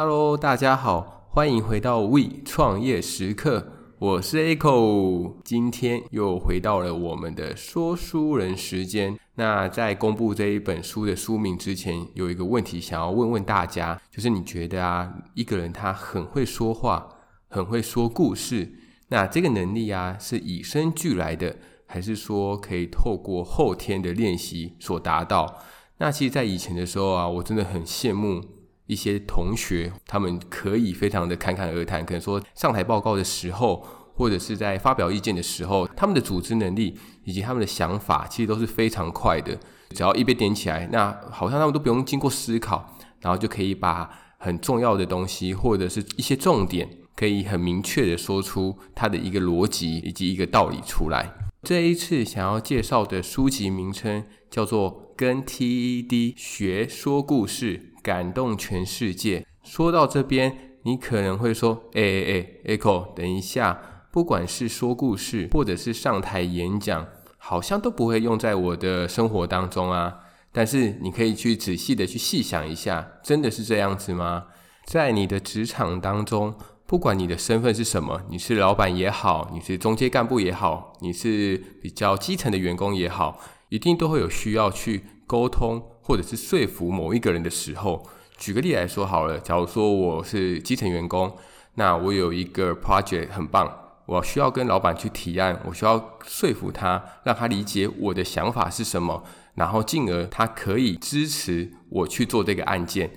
[0.00, 3.66] Hello，大家好，欢迎回到 We 创业时刻，
[3.98, 9.18] 我是 Echo，今天又回到了我们的说书人时间。
[9.34, 17.08] 那在公布这一本书的书名之前，有一个问题想要问问大家，就是你觉得啊，一个人他很会说话，
[17.48, 18.72] 很会说故事，
[19.08, 21.56] 那这个能力啊是与生俱来的，
[21.86, 25.58] 还是说可以透过后天的练习所达到？
[25.96, 28.40] 那其实，在以前的时候啊，我真的很羡慕
[28.88, 39.56] 一些同学，他们可以非常的侃侃而谈，可能说上台报告的时候，或者是在发表意见的时候，他们的组织能力以及他们的想法，其实都是非常快的。
[39.90, 51.30] 只要一被点起来，那好像他们都不用经过思考，然后就可以把很重要的东西，或者是一些重点，可以很明确的说出他的一个逻辑以及一个道理出来。
[51.62, 55.07] 这一次想要介绍的书籍名称叫做。
[55.18, 59.44] 跟 TED 学说故事，感动全世界。
[59.64, 67.04] 说到这边，你可能会说：“哎哎哎，Echo，等一下，不管是说故事，或者是上台演讲，
[67.36, 70.20] 好像都不会用在我的生活当中啊。”
[70.54, 74.44] 但是你可以去仔细的去细想一下，真的是这样子吗？
[74.84, 76.54] 在你的职场当中，
[76.86, 83.40] 不管你的身份是什么，你是老板也好，你是中阶干部也好，你是比较基层的员工也好。
[83.68, 88.06] 一定都会有需要去沟通或者是说服某一个人的时候。
[88.36, 91.36] 举个例来说好了，假如说我是基层员工，
[91.74, 93.68] 那我有一个 project 很棒，
[94.06, 99.24] 我需要跟老板去提案，我需要说服他，让他理解我的想法是什么，
[99.56, 103.10] 然后进而他可以支持我去做这个案件。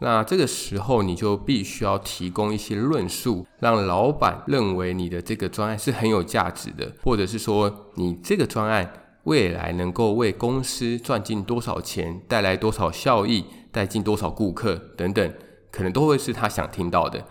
[0.00, 8.90] 那这个时候你就必须要提供一些论述，让老板认为你的这个专案是很有价值的，或者是说你这个专案。
[9.24, 15.34] 未来能够为公司赚进多少钱，带来多少效益，带进多少顾客等等，
[15.70, 17.24] 可能都会是他想听到的。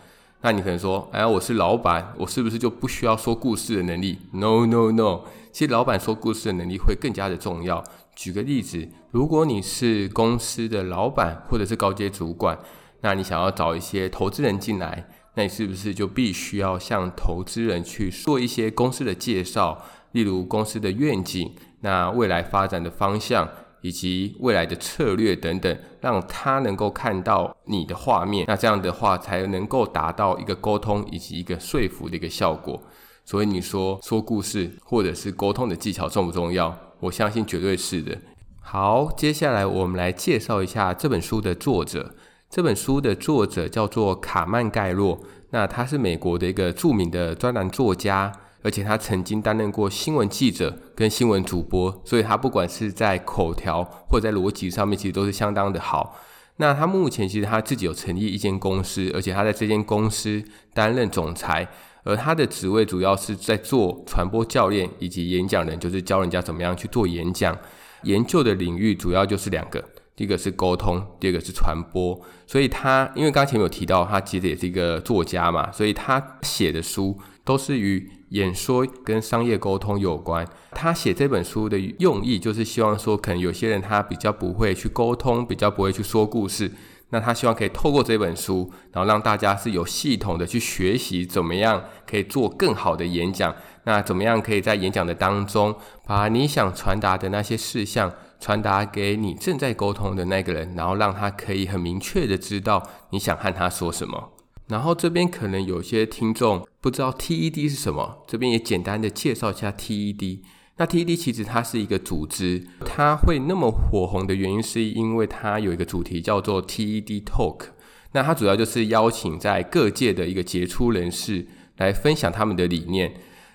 [0.43, 5.21] 那你可能说，哎，我是老板，我是不是就不需要说故事的能力？No No No，
[5.51, 7.83] 其实老板说故事的能力会更加的重要。
[8.15, 12.57] 举个例子，如果你是公司的老板或者是高阶主管，
[13.01, 21.53] 那你想要找一些投资人进来，那你是不是就必须要向投资人去做一些公司的介绍，例如公司的愿景？
[21.81, 23.47] 那未来发展的方向
[23.81, 32.81] 以及未来的策略等等，让他能够看到你的画面，那这样的话才能够达到一个沟通以及一个说服的一个效果。
[33.25, 36.75] 所以你说说故事或者是沟通的技巧重不重要？
[36.99, 38.17] 我相信绝对是的。
[38.59, 42.13] 好，接下来我们来介绍一下这本书的作者。
[42.49, 45.19] 这本书的作者叫做卡曼盖洛，
[45.51, 48.31] 那他是美国的一个著名的专栏作家。
[48.63, 56.15] 而且他曾经担任过新闻记者跟新闻主播，所以他不管是在口条或者在逻辑上面，其实都是相当的好。
[56.57, 61.67] 那他目前其实他自己有成立一间公司，而且他在这间公司担任总裁，
[62.03, 67.57] 而他的职位主要是在做传播教练以及演讲人，就是教人家怎么样去做演讲。
[68.03, 69.83] 研究的领域主要就是两个，
[70.15, 72.19] 第一个是沟通，第二个是传播。
[72.45, 86.71] 所以他因为刚才前面有提到，他其实也是一个作家嘛，所以他写的书都是与演说跟商业沟通有关，他写这本书的用意就是希望说，可能有些人他比较不会去沟通，比较不会去说故事，
[87.09, 93.53] 那他希望可以透过这本书，然后让大家是有系统的去学习怎么样可以做更好的演讲，
[93.83, 95.75] 那怎么样可以在演讲的当中，
[96.07, 104.29] 把你想传达的那些事项传达给你正在沟通的那个人，然后让他可以很明确的知道你想和他说什么。
[104.71, 110.39] 然后这边可能有些听众不知道 TED 是什么，这边也简单的介绍一下 TED。
[110.77, 117.65] 那 TED 其实它是一个组织，它会那么火红的原因是因为它有一个主题叫做 TED Talk。
[118.13, 121.45] 那它主要就是邀请在各界的一个杰出人士
[121.77, 123.13] 来分享他们的理念。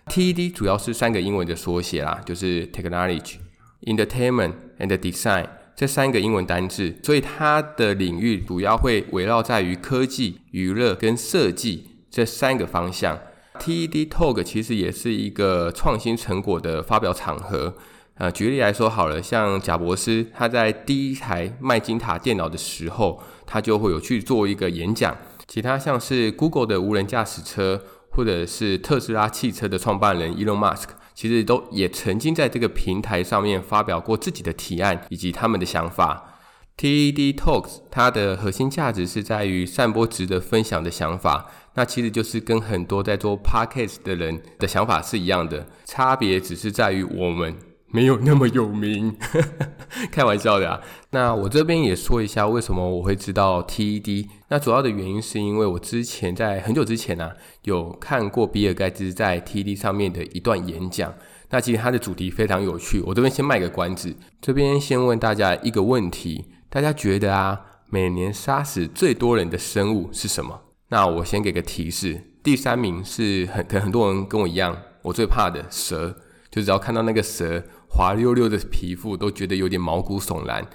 [0.09, 3.37] TED 主要是三个英文的缩写啦，就是 Technology、
[3.83, 5.49] Entertainment and Design。
[5.77, 13.19] 这三个英文单字，所以它的领域主要会围绕在于科技、娱乐跟设计这三个方向。
[13.61, 17.75] TED Talk 其实也是一个创新成果的发表场合。
[18.15, 25.15] 呃，举例来说好了，像贾伯斯他在第一台麦金塔电脑的时候，他就会有去做一个演讲。
[25.47, 30.89] 其他像是 Google 的无人驾驶车，或者是特斯拉汽车的创办人 Elon Musk。
[31.17, 36.35] 其实都也曾经在这个平台上面发表过自己的提案以及他们的想法。
[36.77, 47.57] TED Talks 它的核心价值是在于散播值得分享的想法，那其实就是跟很多在做 Podcast 的人的想法是一样的，差别只是在于我们
[47.89, 49.17] 没有那么有名，
[50.11, 50.81] 开玩笑的啊。
[51.11, 54.29] 那我这边也说一下为什么我会知道 TED。
[54.49, 57.31] 那主要的原因是因为我之前在很久之前呢、
[57.63, 61.15] 有看过比尔盖茨在 TED 上面的一段演讲。
[61.51, 63.01] 那其实它的主题非常有趣。
[63.07, 70.61] 我这边先卖个关子，这边先问大家一个问题：大家觉得啊，每年杀死最多人的生物是什么？
[70.89, 76.17] 那我先给个提示，第三名是很可能很多人跟我一样，我最怕的蛇，
[76.51, 77.63] 就只要看到那个蛇。
[77.97, 80.67] 滑溜溜的皮肤都觉得有点毛骨悚然。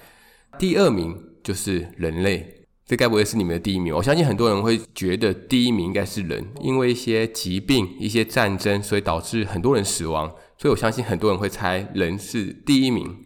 [0.58, 3.94] 第二名就是人类，这该不会是你们的第一名？
[3.94, 10.28] 我相信很多人会觉得第一名应该是人，因为一些疾病、一些战争，所以导致很多人死亡。
[10.58, 13.16] 所以我相信很多人会猜人是第一名。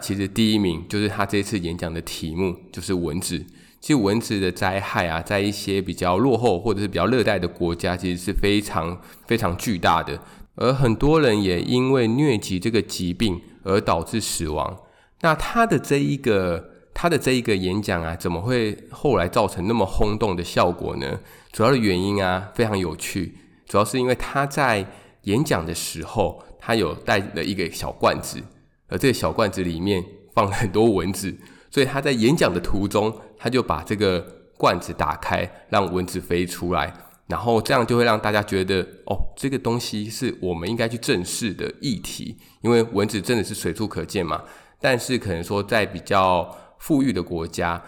[0.00, 3.44] 其实第一名就是他这次演讲的题目，就是蚊子。
[3.80, 10.18] 其实蚊子的灾害啊，在一些比较落后或者是比较热带的国家，其实是非常非常巨大的。
[10.54, 14.78] 而很多人也因为疟疾这个疾病而导致死亡。
[15.20, 21.20] 那他的这一个他的这一个演讲啊，怎么会后来造成那么轰动的效果呢？
[21.52, 23.34] 主要的原因啊，非常有趣，
[23.66, 24.86] 主要是因为他在
[25.22, 28.42] 演讲的时候，他有带了一个小罐子，
[28.88, 30.04] 而这个小罐子里面
[30.34, 31.34] 放了很多蚊子，
[31.70, 34.20] 所以他在演讲的途中，他就把这个
[34.58, 36.92] 罐子打开，让蚊子飞出来。
[37.32, 44.42] 然后这样就会让大家觉得，哦，这个东西是我们应该去正视的议题，因为蚊子真的是随处可见嘛。
[44.78, 47.82] 但是可能说在比较富裕的国家，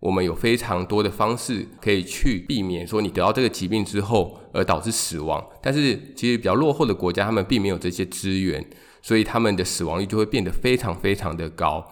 [0.00, 5.46] 我们有非常多的方式可以去避免说你得到这个疾病之后而导致死亡。
[5.60, 8.66] 但是其实比较落后的国家，他们并没有这些资源，
[9.02, 11.86] 所以他们的死亡率就会变得非常非常的高。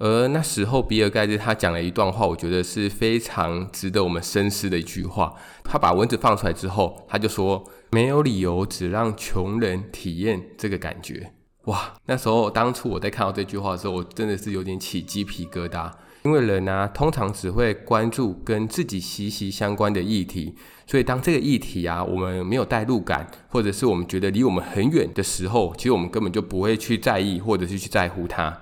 [0.00, 5.34] 而那时候，比尔盖茨他讲了一段话，我觉得是非常值得我们深思的一句话。
[5.62, 7.62] 他把蚊子放出来之后，他就说
[7.92, 11.32] ：“没有理由只让穷人体验这个感觉。”
[11.66, 11.92] 哇！
[12.06, 15.92] 那时候当初我在看到这句话的时候，我真的是有点起鸡皮疙瘩。
[16.22, 20.54] 因为人啊，通常只会关注跟自己息息相关的议题，
[20.86, 28.58] 所以当这个议题啊，我们没有代入感，或者是我们觉得离我们很远的时候，其实我们根本就不会去在意，或者是去在乎它。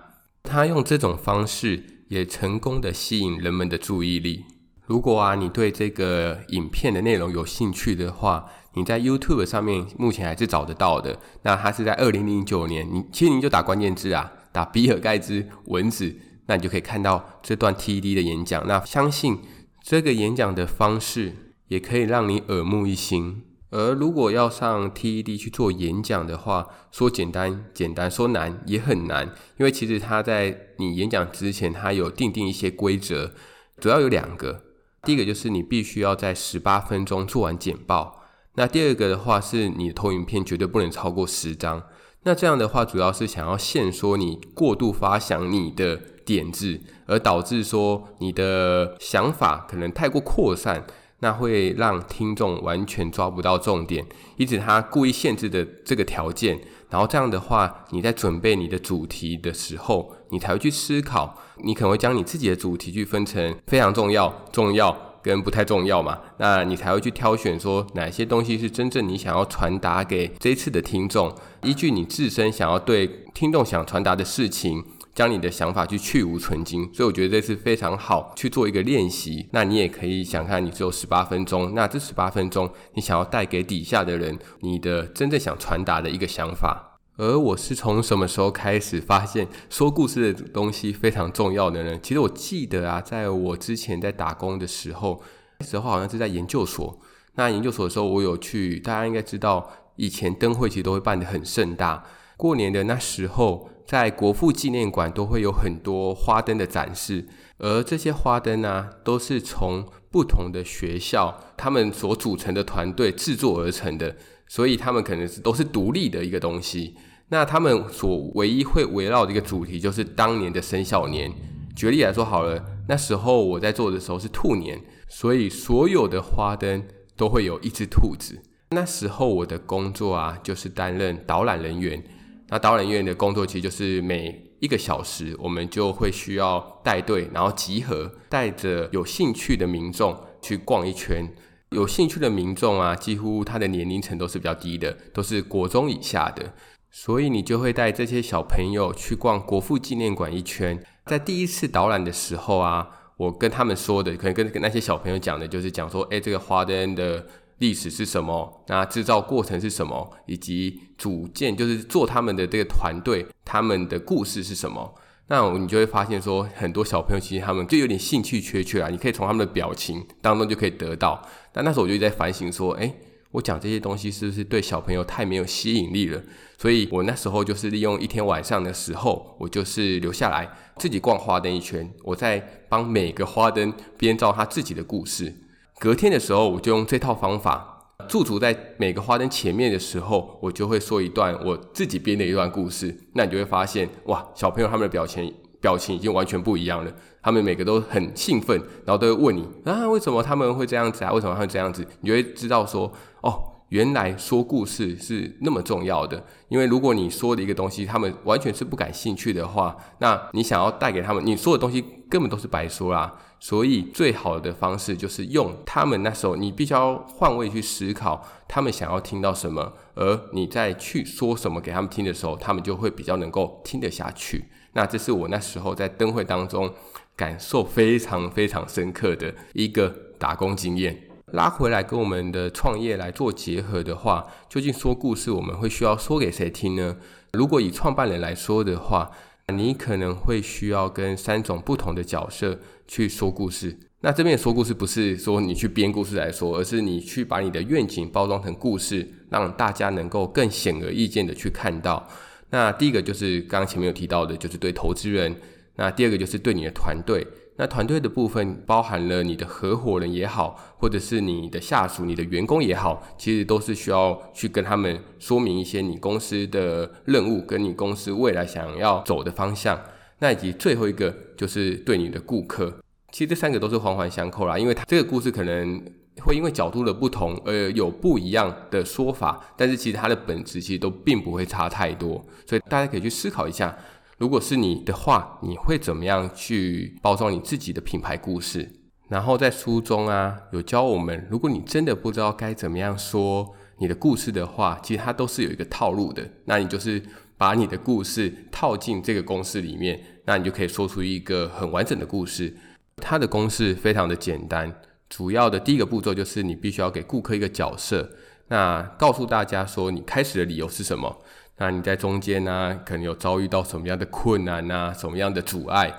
[0.48, 4.44] 他用这种方式也成功的吸引人们的注意力。
[4.86, 11.18] 如果啊，你对这个影片的内容有兴趣的话，你在 YouTube 上面目前还是找得到的。
[11.42, 16.16] 那他是在二零零九年，你其实你就打关键字啊，打比尔盖茨蚊子，
[16.46, 18.66] 那你就可以看到这段 TED 的演讲。
[18.66, 19.38] 那相信
[19.82, 21.34] 这个演讲的方式
[21.68, 23.42] 也可以让你耳目一新。
[23.70, 29.26] 而如果要上 TED 去做演讲的话，说简单简单，说难也很难，
[29.59, 33.32] 因为其实他在你演讲之前，他有订定一些规则，
[33.79, 34.62] 主要有两个。
[35.03, 38.23] 第一个就是你必须要在十八分钟做完简报，
[38.55, 41.82] 那第二个的话是你的投影片绝对不能超过十张。
[42.25, 50.85] 那这样的话，主要是想要限缩你过度发想你的点子，而导致说你的想法可能太过扩散。
[51.20, 54.06] 那会让听众完全抓不到重点，
[54.37, 56.61] 因此他故意限制的这个条件，
[56.91, 71.34] 然后这样的话，你在准备你的主题的时候，你才会去思考，你可能会将你自己的主题去分成非常重要、重要跟不太重要嘛，那你才会去挑选说哪些东西是真正你想要传达给这一次的听众，
[71.65, 74.84] 依据你自身想要对听众想传达的事情。
[75.19, 79.48] 将你的想法去去芜存菁，所以我觉得这是非常好去做一个练习。
[79.51, 87.01] 那你也可以想看，你只有十八分钟，那这十八分钟你想要带给底下的人，你的真正想传达的一个想法。
[87.17, 91.98] 而我是从什么时候开始发现说故事的东西非常重要的呢？
[92.01, 95.20] 其实我记得啊，在我之前在打工的时候，
[95.58, 96.96] 那时候好像是在研究所。
[97.34, 102.05] 那研究所的时候，我有去，大家应该知道，以前灯会其实都会办得很盛大。
[102.38, 107.26] 过年的那时候，在国父纪念馆都会有很多花灯的展示，
[107.58, 114.14] 而这些花灯呢、都是从不同的学校他们所组成的团队制作而成的，
[114.46, 116.94] 所以他们可能是都是独立的一个东西。
[117.30, 121.32] 那他们所唯一会围绕的一个主题就是当年的生肖年。
[121.74, 126.84] 举例来说好了，那时候我在做的时候是兔年，所以所有的花灯
[127.16, 128.40] 都会有一只兔子。
[128.70, 132.00] 那时候我的工作啊，就是担任导览人员。
[132.48, 141.31] 那导览员的工作其实就是每一个小时，我们就会需要带队，然后集合，带着有兴趣的民众去逛一圈。
[141.70, 146.55] 有兴趣的民众啊，几乎他的年龄层都是比较低的，都是国中以下的。
[146.90, 150.82] 所以你就会带这些小朋友去逛国父纪念馆一圈。
[151.05, 152.88] 在第一次导览的时候啊，
[153.19, 157.26] 我跟他们说的，可能跟那些小朋友讲的，就是讲说，哎，这个花灯的
[157.58, 164.94] 历史是什么，那制造过程是什么，以及组建就是做他们的这个团队，他们的故事是什么。
[165.31, 168.88] 那你就会发现说，很多小朋友其实他们就有点兴趣缺缺啊。
[168.88, 171.22] 你可以从他们的表情当中就可以得到。
[171.53, 172.94] 但那时候我就在反省说，诶，
[173.32, 176.22] 我讲这些东西是不是对小朋友太没有吸引力了？
[176.56, 180.48] 所以我那时候就是利用一天晚上的时候，我就是留下来
[180.79, 185.34] 自己逛花灯一圈，我在帮每个花灯编造他自己的故事。
[185.81, 187.77] 隔天的时候，我就用这套方法。
[188.08, 192.97] 驻足在每个花灯前面的时候，我就会说一段我自己编的一段故事。
[193.13, 196.91] 那你就会发现，哇，小朋友他们的表情表情已经完全不一样了。
[197.23, 201.13] 他们每个都很兴奋，然后都会问你啊，为什么他们会这样子啊？
[201.13, 201.87] 为什么会这样子？
[202.01, 206.25] 你就会知道说，哦，原来说故事是那么重要的。
[206.49, 213.15] 因为如果你说的一个东西，他们完全是不感兴趣的话，那你想要带给他们，你说的东西根本都是白说啦。
[213.40, 224.46] 所以，最好的方式就是用他们那时候，你必须要换位去思考，他们想要听到什么，而你再去说什么给他们听的时候，他们就会比较能够听得下去。
[224.72, 226.72] 那这是我那时候在灯会当中
[227.16, 231.04] 感受非常非常深刻的一个打工经验。
[231.32, 236.96] 拉回来跟我们的创业来做结合的话，究竟说故事我们会需要说给谁听呢？
[237.32, 239.10] 如果以创办人来说的话，
[239.48, 243.78] 你可能会需要跟三种不同的角色去说故事。
[244.00, 252.08] 那这边说故事不是说你去编故事来说，而是你去把你的愿景包装成故事，让大家能够更显而易见的去看到。
[252.50, 255.32] 那第一个就是刚刚前面有提到的，就是对投资人；
[255.76, 257.26] 那第二个就是对你的团队。
[257.60, 269.76] 那团队的部分包含了你的合伙人也好，或者是你的下属、你的员工也好，其实都是需要去跟他们说明一些你公司的任务，跟你公司未来想要走的方向。
[270.19, 272.72] 那以及最后一个就是对你的顾客，
[273.13, 275.82] 其实这三个都是环环相扣啦，因为它这个故事可能
[276.22, 283.77] 会因为角度的不同而有不一样的说法，但是其实它的本质其实都并不会差太多，所以大家可以去思考一下。
[284.19, 288.69] 如果是你的话，你会怎么样去包装你自己的品牌故事？
[289.08, 296.29] 然后在书中啊，有教我们，如果你真的不知道该怎么样说你的故事的话，其实它都是有一个套路的。
[296.46, 297.01] 那你就是
[297.38, 302.54] 把你的故事套进这个公式里面，那你就可以说出一个很完整的故事。
[302.96, 308.10] 它的公式非常的简单，主要的第一个步骤就是你必须要给顾客一个角色，
[308.48, 311.22] 那告诉大家说你开始的理由是什么。
[311.58, 315.92] 那你在中间呢、可能有遭遇到什么样的困难呐、啊，什么样的阻碍？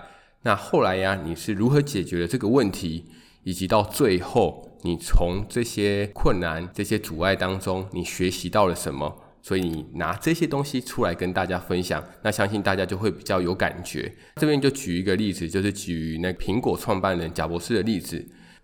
[0.44, 3.06] 那后来呀、你是如何解决了这个问题？
[3.44, 9.16] 以及到最后，你从这些困难、这些阻碍当中，你学习到了什么？
[9.50, 14.14] 所以你拿这些东西出来跟大家分享，那相信大家就会比较有感觉。
[14.36, 18.24] 这边就举一个例子，就是举那苹果创办人贾博士的例子。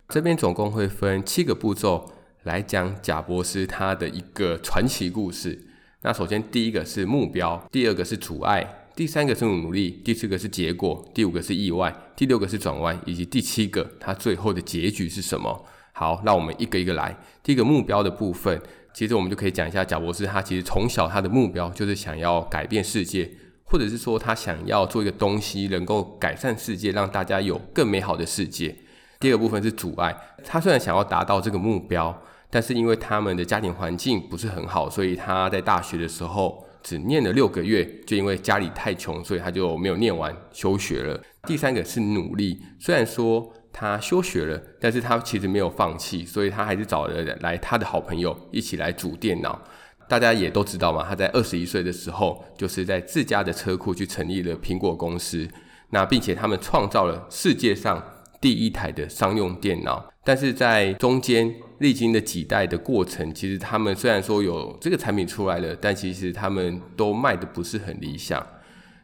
[0.10, 2.13] 这边总共会分七个步骤
[2.44, 5.60] 来讲贾博士他的一个传奇故事。
[6.04, 15.65] 那首先，第一个是目标，第二个是阻碍，第三个是努力，第四个是结果，第五个是意外，第六个是转弯，以及第七个，它最后的结局是什么？
[15.94, 17.18] 好，那我们一个一个来。
[17.42, 18.62] 第一个目标的部分，
[18.96, 23.30] 其实我们就可以讲一下贾博士，他其实从小他的目标就是想要改变世界，
[23.66, 28.75] 或者是说他想要做一个东西能够改善世界，让大家有更美好的世界。
[29.20, 32.20] 第二个部分是阻碍，他虽然想要达到这个目标。
[32.48, 41.22] 但是因为他们的家庭环境不是很好，所以他在大学的时候只念了六个月，就因为家里太穷，所以他就没有念完，休学了。
[41.46, 49.62] 第三个是努力，虽然说他休学了，但是他其实没有放弃，所以他还是找了来他的好朋友一起来组电脑。
[50.08, 55.46] 大家也都知道嘛，他在二十一岁的时候，就是在自家的车库去成立了苹果公司，
[55.89, 58.01] 那并且他们创造了世界上
[58.39, 68.41] 第一台的商用电脑，但是在中间历经了几代的过程，其实他们虽然说有这个产品出来了，但其实他们都卖的不是很理想。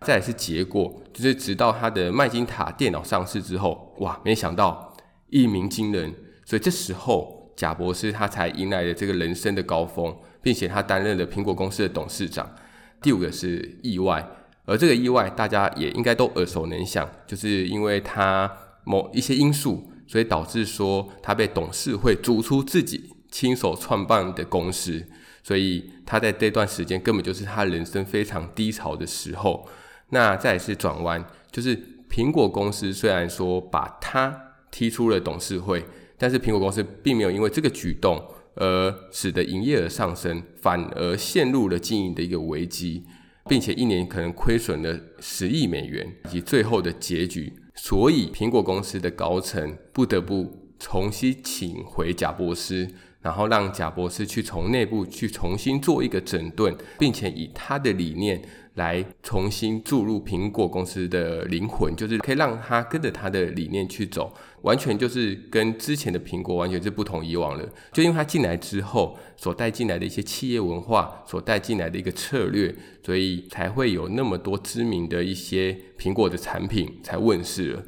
[0.01, 4.95] 再来是结果，就是直到他的麦金塔电脑上市之后，哇，没想到
[5.29, 6.13] 一鸣惊人，
[6.45, 12.53] 所以这时候贾博士他才迎来了这个人生的高峰，并且他担任了苹果公司的董事长。
[13.01, 14.27] 第五个是意外，
[14.65, 18.51] 而这个意外大家也应该都耳熟能详，就是因为他。
[18.83, 25.05] 某一些因素，所以导致说他被董事会逐出自己亲手创办的公司，
[25.43, 29.69] 所以他在这段时间根本就是他人生非常低潮的时候。
[30.11, 31.75] 那再来是转弯，就是
[32.09, 34.33] 苹果公司虽然说把他
[34.69, 35.83] 踢出了董事会，
[36.17, 38.21] 但是苹果公司并没有因为这个举动
[38.55, 43.03] 而使得营业额上升，反而陷入了经营的一个危机，
[43.47, 47.53] 并且一年可能亏损了十亿美元，以及最后的结局。
[47.73, 52.87] 所以，苹果公司的高层不得不重新请回贾伯斯，
[53.21, 58.41] 然后让贾伯斯去从内部去重新做一个整顿，并且以他的理念
[58.75, 67.69] 来重新注入苹果公司的灵魂，就是可以让他跟着他的理念去走，完全就是跟之前的苹果完全是不同以往了。
[67.91, 72.73] 就因为他进来之后所带进来的一些企业文化，所带进来的一个策略，
[73.05, 77.83] 所以才会有那么多知名的一些苹果的产品才问世了。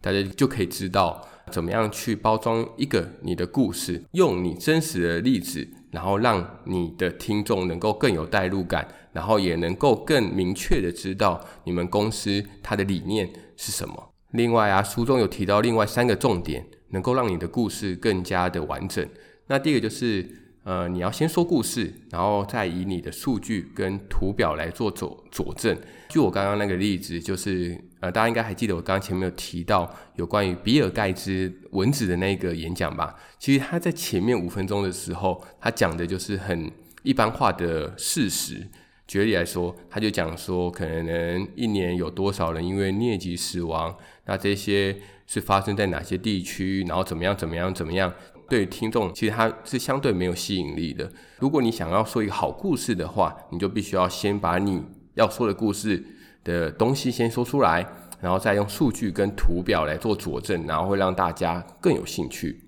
[0.00, 1.26] 大家就可以知道。
[1.52, 14.12] 怎么样去包装一个你的故事，用你真实的例子，然后让你的听众能够更有代入感，然后也能够更明确的知道你们公司它的理念是什么。
[14.32, 19.08] 另外啊，书中有提到另外三个重点，能够让你的故事更加的完整。
[19.46, 20.42] 那第一个就是。
[20.66, 25.78] 呃，你要先说故事，然后再以你的数据跟图表来做佐佐证。
[26.08, 33.14] 就我刚刚那个例子，就是呃，大家应该还记得我刚刚前面有提到有关于比尔盖茨蚊子的那个演讲吧？
[33.38, 36.68] 其实他在前面五分钟的时候，他讲的就是很
[37.04, 38.66] 一般化的事实。
[39.06, 44.96] 举例来说，他就讲说，可能一年有多少人因为疟疾死亡，那这些
[45.26, 48.12] 是发生在哪些地区，然后怎么样，怎么样，怎么样。
[48.48, 51.10] 对听众其实它是相对没有吸引力的。
[51.38, 54.82] 如果你想要说一个好故事的话，你就必须要先把你
[55.14, 56.04] 要说的故事
[56.44, 57.86] 的东西先说出来，
[58.20, 62.60] 然后再用数据跟图表来做佐证，然后会让大家更有兴趣。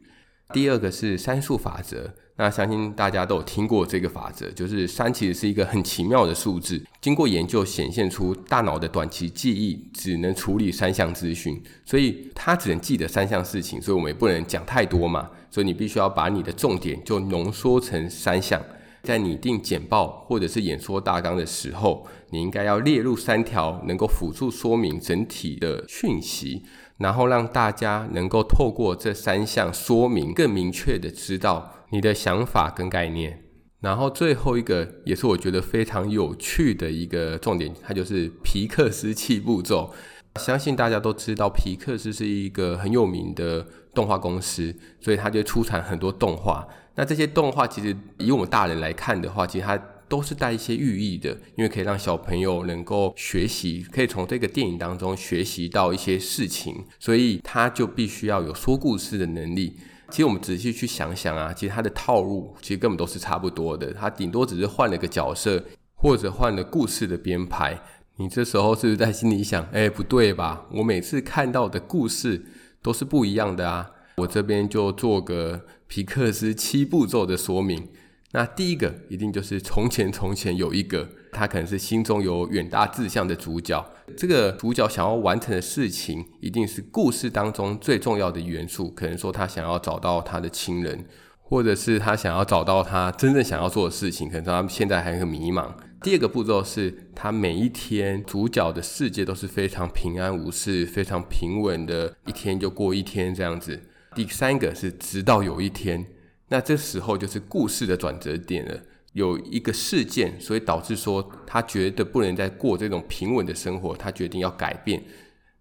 [0.52, 2.12] 第二个是三数法则。
[2.40, 6.80] 那相信大家都有听过这个法则，就是三其实是一个很奇妙的数字。
[7.00, 15.28] 经过研究显现出，大脑的短期记忆只能处理三项资讯，所以它只能记得三项事情，所以我们也不能讲太多嘛。
[15.50, 18.62] 所以你必须要把你的重点就浓缩成三项。
[19.02, 26.62] 在拟定简报或者是演说大纲的时候，你应该要列入三条能够辅助说明整体的讯息。
[26.99, 33.45] 然后让大家能够透过这三项说明，更明确的知道你的想法跟概念。
[33.80, 39.94] 然后最后一个也是我觉得非常有趣的一个重点，它就是皮克斯七步骤。
[40.37, 46.66] 相信大家都知道，皮克斯是一个很有名的动画公司，所以它就出产很多动画。
[46.96, 49.77] 那这些动画其实以我们大人来看的话，其实它
[50.09, 59.77] 都是带一些寓意的，因为可以让小朋友能够学习，可以从这个电影当中学习到一些事情，所以他就必须要有说故事的能力。
[60.11, 65.62] 其实我们仔细去想想啊，其实他的套路其实根本都是差不多的，他顶多只是换了个角色，
[65.94, 67.79] 或者换了故事的编排。
[68.16, 70.66] 你这时候是不是在心里想，哎，不对吧？
[70.73, 72.44] 我每次看到的故事
[72.83, 73.90] 都是不一样的啊！
[74.16, 77.88] 我这边就做个皮克斯七步骤的说明。
[78.33, 83.88] 那第一个一定就是从前从前有一个，他可能是心中有远大志向的主角。
[84.16, 88.90] 这个主角想要完成的事情，一定是故事当中最重要的元素。
[88.90, 91.05] 可能说他想要找到他的亲人，
[91.40, 94.29] 或者是他想要找到他真正想要做的事情。
[94.29, 95.73] 可能他现在还很迷茫。
[96.03, 103.81] 第二个步骤是他每一天主角的世界都是非常平安无事、非常平稳的，一天就过一天这样子。
[104.14, 106.07] 第三个是直到有一天。
[106.51, 108.81] 那这时候就是故事的转折点了，
[109.12, 115.03] 有一个事件，所以导致说他觉得不能再过这种平稳的生活，他决定要改变。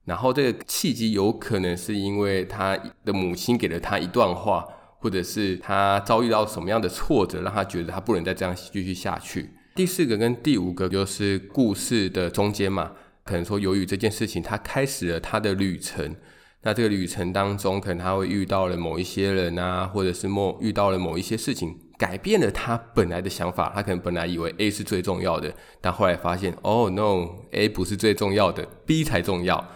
[0.05, 4.65] 然后这个契机有可能是因为他的母亲给了他一段话，
[4.99, 9.49] 或者是他遭遇到什么样的挫折，让他觉得他不能再这样继续下去。
[9.75, 16.15] 第四个跟第五个就是故事的中间嘛，可能说由于这件事情，他开始了他的旅程。
[16.63, 23.71] 那这个旅程当中，可能他会遇到了某一些人啊，或者是某遇到了某一些事情，改变了他本来的想法。
[23.73, 29.69] 他可能本来以为 A 是最重要的，但后来发现，哦，no，A 不是最重要的，B 才重要。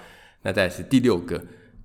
[0.44, 1.44] 那再是第六个，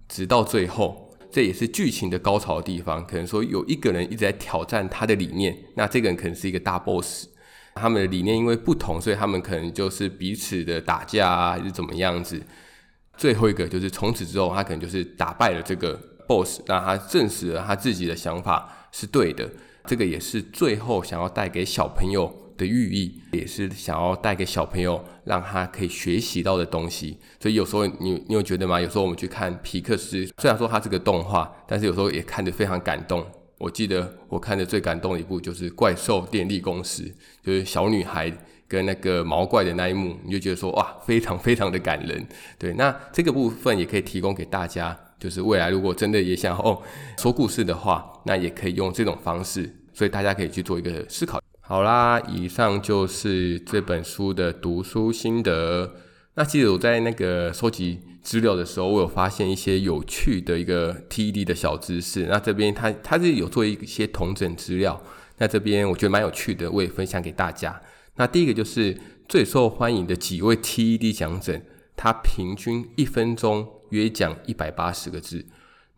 [0.09, 3.07] 直到最后，这也是剧情的高潮地方。
[3.07, 7.29] 可能说有一个人一直在挑战他的理念，那这个人可能是一个大 boss。
[7.75, 12.41] 他们的理念因为不同，所以他们可能就是彼此的打架啊，还是怎么样子。
[13.19, 19.47] 最后一个就是从此之后，他可能就是打败了这个 boss，让他证实了他自己的想法是对的。
[19.87, 27.19] 这个也是最后想要带给小朋友的寓意，也是想要带给小朋友让他可以学习到的东西。
[27.41, 28.81] 所以有时候你你有觉得吗？
[28.81, 33.25] 有时候我们去看皮克斯，虽然说它是个动画，但是有时候也看得非常感动。
[33.59, 37.03] 我记得我看的最感动的一部就是《怪兽电力公司》，
[37.43, 38.33] 就是小女孩。
[38.69, 42.27] 跟那个毛怪的那一幕，你就觉得说哇，非常非常的感人。
[42.59, 46.83] 对，那这个部分也可以提供给大家，就是未来如果真的也想哦
[47.19, 51.41] 说故事的话，那也可以用这种方式，所以大家可以去做一个思考。
[51.61, 55.97] 好啦，以上就是这本书的读书心得。
[56.35, 62.27] 那其实我在那个收集资料的时候，我有发现一些有趣的一个 TED 的小知识。
[62.27, 65.03] 那这边它它是有做一些同整资料，
[65.39, 67.81] 那这边我觉得蛮有趣的，我也分享给大家。
[68.17, 68.97] 那第一个就是
[69.29, 71.61] 最受欢迎的几位 TED 讲者，
[71.97, 75.45] 他平均一分钟约讲一百八十个字。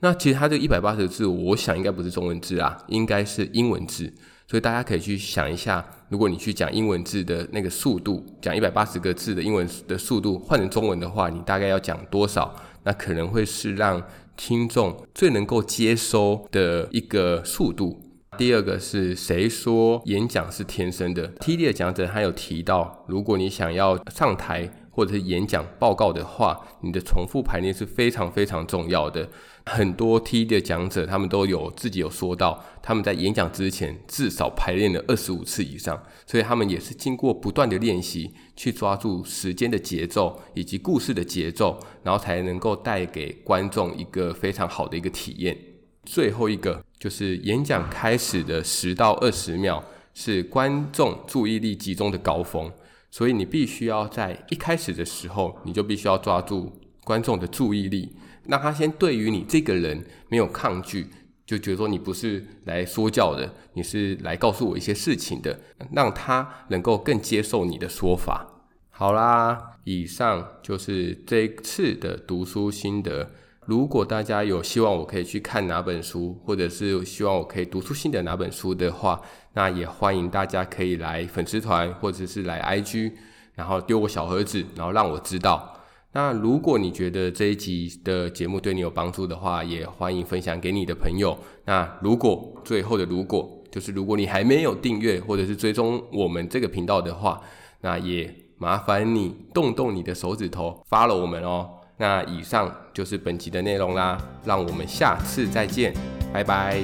[0.00, 4.12] 那其实他这一百八十个字，我想应该不是中文字啊，应该是英文字。
[4.46, 12.54] 所以大家可以去想一下，如果你去讲英文字的那个速度，讲一百八十个字的英文的速度，换成中文的话，你大概要讲多少？
[12.84, 14.02] 那可能会是让
[14.36, 18.00] 听众最能够接收的一个速度。
[18.38, 21.66] 第二个是谁说演讲是天生的？T.D.
[21.66, 29.28] 的讲者他有提到，如果你想要上台或者是演讲报告的话，你的重复排练是非常非常重要的。
[29.64, 45.56] 很多 T 的讲者，他们都有自己有说到，他们在演讲之前至少排练了二十五次以上，所以他们也是经过不断的练习，去抓住时间的节奏以及故事的节奏，然后才能够带给观众一个非常好的一个体验。
[46.02, 52.72] 最后一个就是演讲开始的十到二十秒是观众注意力集中的高峰，
[53.10, 56.72] 所以你必须要在一开始的时候，你就必须要抓住
[57.04, 58.16] 观众的注意力。
[58.46, 61.06] 让他先对于你这个人没有抗拒，
[61.44, 65.60] 就觉得说你不是来说教的，你是来告诉我一些事情的，
[65.92, 68.64] 让他能够更接受你的说法。
[68.90, 73.30] 好啦，以上就是这一次的读书心得。
[73.68, 79.20] 如果大家有希望我可以去看哪本书，或者是希望我可以读出新的哪本书的话，
[79.52, 83.12] 那也欢迎大家可以来粉丝团或者是来 IG，
[83.56, 85.70] 然后丢我小盒子，然后让我知道。
[86.12, 91.38] 那如果你觉得这一集的节目对你有帮助的话，也欢迎分享给你的朋友。
[91.66, 97.38] 那如果最后的如果就是如果你还没有订阅或者是追踪我们这个频道的话，
[97.82, 101.74] 那也麻烦你动动你的手指头发了我们哦。
[101.98, 105.92] 那以上就是本集的内容啦，让我们下次再见，
[106.32, 106.80] 拜拜。